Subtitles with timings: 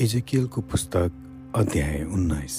[0.00, 2.54] इजेकियलको पुस्तक अध्याय उन्नाइस।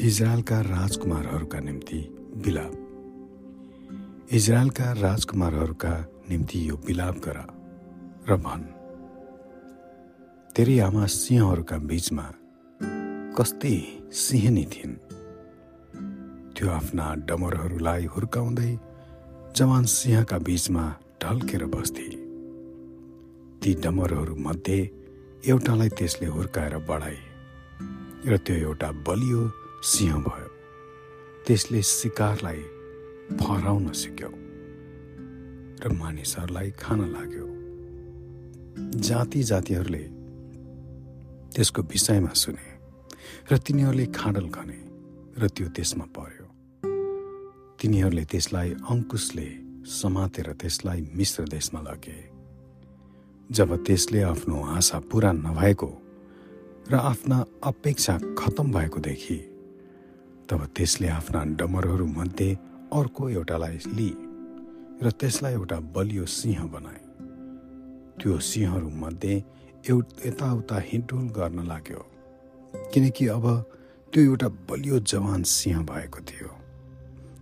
[0.00, 1.98] इजरायलका राजकुमारहरूका निम्ति
[2.44, 2.72] बिलाप
[4.32, 5.92] इजरायलका राजकुमारहरूका
[6.30, 7.38] निम्ति यो बिलाप गर
[8.28, 8.64] र भन्
[10.56, 12.26] तेरी आमा सिंहहरूका बीचमा
[13.38, 13.76] कस्तै
[14.12, 14.94] सिंहनी थिइन्।
[16.54, 18.72] त्यो आफ्ना डमरहरूलाई हुर्काउँदै
[19.56, 20.84] जवान सिंहका बीचमा
[21.22, 22.08] ढल्केर बस्थे।
[23.62, 25.03] ती डमरहरू मध्ये
[25.44, 27.18] एउटालाई त्यसले हुर्काएर बढाए
[28.24, 29.40] र त्यो एउटा बलियो
[29.84, 30.48] सिंह भयो।
[31.44, 32.60] त्यसले शिकारलाई
[33.40, 34.30] फहराउन सिक्यो
[35.84, 37.46] र मानिसहरूलाई खान लाग्यो।
[39.04, 40.04] जाति जातिहरूले
[41.52, 42.68] त्यसको विषयमा सुने
[43.52, 44.80] र तिनीहरूले खाडल खने
[45.36, 46.46] र त्यो त्यसमा पर्यो।
[47.76, 49.48] तिनीहरूले त्यसलाई अङ्कुशले
[50.00, 52.33] समातेर त्यसलाई मिश्र देशमा लगे
[53.50, 55.90] जब त्यसले आफ्नो आशा पुरा नभएको
[56.90, 59.36] र आफ्ना अपेक्षा खतम भएको देखि
[60.50, 62.54] तब त्यसले आफ्ना डमरहरूमध्ये
[62.92, 64.16] अर्को एउटालाई लिए
[65.02, 67.00] र त्यसलाई एउटा बलियो सिंह बनाए।
[68.20, 69.34] त्यो सिंहहरूमध्ये
[69.90, 72.02] एउटा यताउता हिँडुल गर्न लाग्यो
[72.92, 73.46] किनकि अब
[74.12, 76.50] त्यो एउटा बलियो जवान सिंह भएको थियो।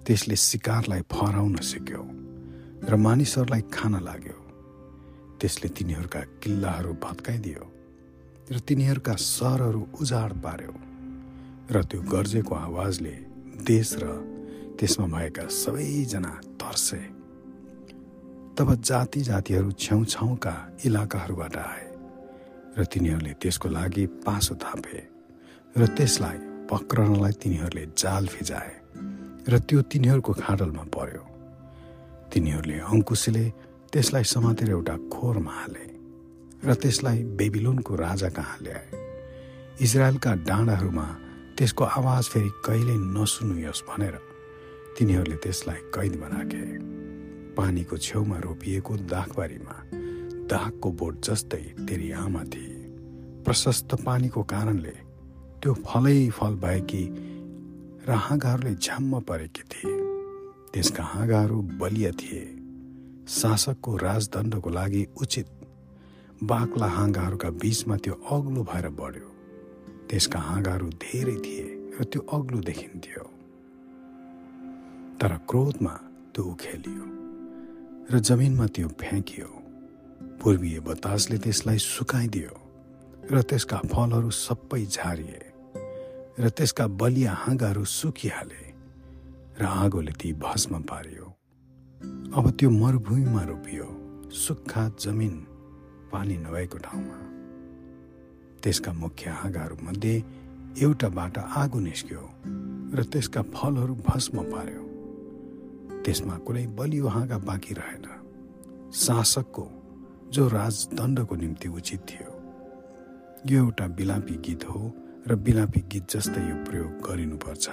[0.06, 2.03] त्यसले शिकारलाई फहराउन सिक्यो
[2.91, 4.39] र मानिसहरूलाई खान लाग्यो।
[5.43, 7.65] त्यसले तिनीहरूका किल्लाहरू भत्काइदियो
[8.55, 10.75] र तिनीहरूका सहरहरू उजाड पार्यो
[11.75, 13.17] र त्यो गर्जेको आवाजले
[13.67, 14.07] देश र
[14.79, 16.33] त्यसमा भएका सबैजना
[16.63, 17.01] तर्से।
[18.55, 20.55] तब जाति जातिहरू छेउछाउका
[20.87, 21.87] इलाकाहरूबाट आए
[22.79, 24.98] र तिनीहरूले त्यसको लागि पासो थापे
[25.77, 26.39] र त्यसलाई
[26.70, 28.75] पक्रनलाई तिनीहरूले जाल फिजाए
[29.51, 31.23] र त्यो तिनीहरूको खाडलमा पर्यो।
[32.31, 33.45] तिनीहरूले अङ्कुशले
[33.93, 35.87] त्यसलाई समातेर एउटा खोरमा हाले
[36.65, 38.86] र त्यसलाई बेबिलोनको राजा कहाँ ल्याए?
[39.80, 41.07] इजरायलका डाँडाहरूमा
[41.58, 44.17] त्यसको आवाज फेरि कहिल्यै नसुनियोस् भनेर
[44.97, 46.64] तिनीहरूले त्यसलाई कैदमा राखे
[47.52, 49.77] पानीको छेउमा रोपिएको दाखबारीमा
[50.48, 52.73] दागको बोट जस्तै तेरी आमा थिए।
[53.45, 54.97] प्रशस्त पानीको कारणले
[55.61, 57.05] त्यो फलै फल भएकी
[58.08, 59.95] र हाँगाहरूले झ्याम्म परेकी थिए।
[60.73, 62.61] त्यसका हाँगाहरू बलिया थिए।
[63.28, 65.46] शासकको राजदण्डको लागि उचित
[66.42, 69.28] बाक्ला हाँगाहरूका बीचमा त्यो अग्लो भएर बढ्यो।
[70.10, 71.66] त्यसका हाँगाहरू धेरै थिए
[71.98, 73.24] र त्यो अग्लो देखिन्थ्यो।
[75.20, 75.94] तर क्रोधमा
[76.34, 77.05] त्यो उखेलियो
[78.12, 79.50] र जमिनमा त्यो फ्याँकियो।
[80.42, 82.54] पूर्वीय बतासले त्यसलाई सुकाइदियो
[83.30, 85.42] र त्यसका फलहरू सबै झारिए
[86.39, 88.64] र त्यसका बलिया हाँगाहरू सुकिहाले
[89.60, 91.27] र आगोले ती भस्म पारियो।
[92.35, 93.86] अब त्यो मरुभूमिमा रोपियो
[94.30, 95.46] सुक्खा जमिन
[96.13, 97.18] पानी नभएको ठाउँमा।
[98.63, 100.24] त्यसका मुख्य हाँगाहरूमध्ये
[100.79, 102.30] एउटाबाट आगो निस्क्यो
[102.95, 104.83] र त्यसका फलहरू भस्म पार्यो।
[106.05, 108.07] त्यसमा कुनै बलियो हाँगा बाँकी रहेन।
[108.92, 109.67] शासकको
[110.30, 112.33] जो राजदण्डको निम्ति उचित थियो।
[113.46, 114.92] यो एउटा बिलापी गीत हो
[115.27, 117.69] र बिलापी गीत जस्तै यो प्रयोग गरिनुपर्छ।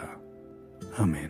[1.00, 1.30] आमेन।